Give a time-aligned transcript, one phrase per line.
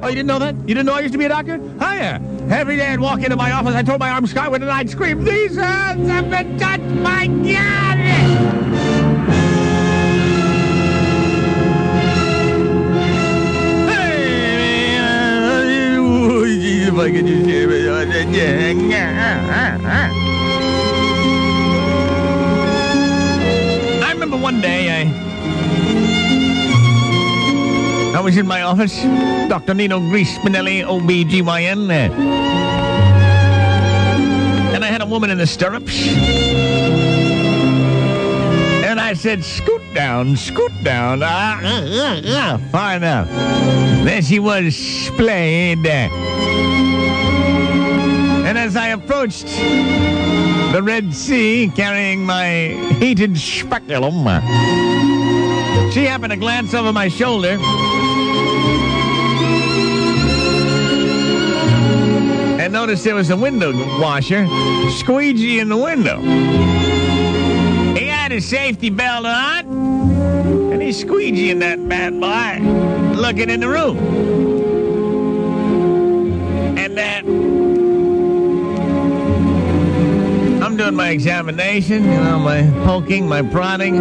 [0.00, 0.54] Oh, you didn't know that?
[0.54, 1.58] You didn't know I used to be a doctor?
[1.80, 2.22] Hiya.
[2.50, 5.24] Every day I'd walk into my office, I'd throw my arms skyward, and I'd scream,
[5.24, 7.98] These hands have been touched by God!
[16.90, 17.88] If I could just hear it.
[24.02, 25.27] I remember one day I
[28.28, 29.02] was in my office,
[29.48, 29.72] Dr.
[29.72, 32.12] Nino Grease Spinelli, OBGYN, uh,
[34.74, 36.06] and I had a woman in the stirrups.
[38.84, 41.22] And I said, scoot down, scoot down.
[41.22, 43.30] Ah, ah, ah, far enough.
[44.04, 45.86] There she was, splayed.
[45.86, 46.12] And
[48.58, 49.46] as I approached
[50.74, 54.26] the Red Sea, carrying my heated speculum,
[55.98, 57.58] she happened to glance over my shoulder.
[62.60, 64.46] And noticed there was a window washer
[64.90, 66.20] squeegee in the window.
[67.98, 69.66] He had his safety belt on,
[70.72, 72.60] and he's squeegeeing that bad boy,
[73.20, 73.98] looking in the room.
[76.78, 77.24] And that.
[80.64, 83.96] I'm doing my examination, you know, my poking, my prodding,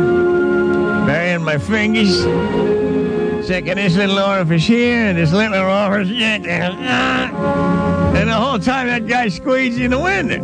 [1.07, 2.25] burying my fingers,
[3.47, 6.11] checking this little orifice here and this little orifice.
[6.11, 6.43] And
[8.29, 10.43] the whole time that guy squeezed in the window.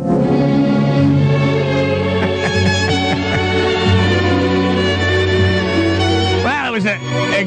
[6.42, 7.44] well, it was a, a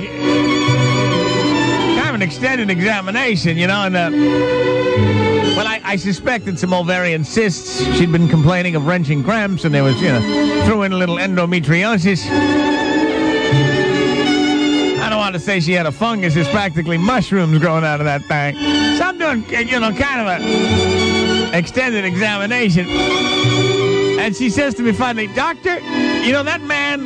[1.95, 4.11] kind of an extended examination, you know, and uh,
[5.57, 7.83] well, I, I suspected some ovarian cysts.
[7.97, 11.17] She'd been complaining of wrenching cramps, and there was, you know, threw in a little
[11.17, 12.76] endometriosis.
[15.37, 16.35] To say she had a fungus.
[16.35, 18.55] It's practically mushrooms growing out of that thing.
[18.97, 22.87] So I'm doing, you know, kind of an extended examination.
[22.87, 27.05] And she says to me finally, Doctor, you know, that man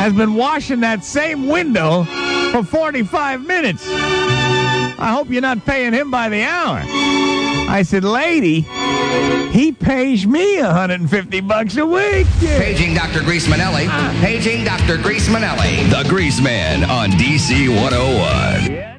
[0.00, 2.02] has been washing that same window
[2.50, 3.86] for 45 minutes.
[3.86, 6.82] I hope you're not paying him by the hour.
[7.70, 8.62] I said, lady,
[9.52, 12.26] he pays me 150 bucks a week.
[12.40, 13.20] Paging Dr.
[13.20, 13.86] Grease Manelli.
[13.88, 14.18] Ah.
[14.20, 15.00] Paging Dr.
[15.00, 15.88] Grease Manelli.
[15.88, 18.90] The Grease Man on DC 101.